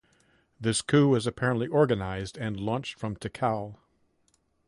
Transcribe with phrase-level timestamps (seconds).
[0.59, 3.77] This coup was apparently organized and launched from Tikal.